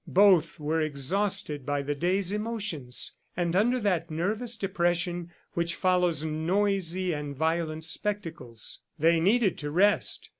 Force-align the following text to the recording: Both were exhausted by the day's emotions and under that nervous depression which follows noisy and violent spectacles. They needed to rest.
Both 0.07 0.59
were 0.59 0.81
exhausted 0.81 1.63
by 1.63 1.83
the 1.83 1.93
day's 1.93 2.31
emotions 2.31 3.11
and 3.37 3.55
under 3.55 3.79
that 3.81 4.09
nervous 4.09 4.57
depression 4.57 5.29
which 5.53 5.75
follows 5.75 6.23
noisy 6.25 7.13
and 7.13 7.35
violent 7.35 7.85
spectacles. 7.85 8.81
They 8.97 9.19
needed 9.19 9.59
to 9.59 9.69
rest. 9.69 10.29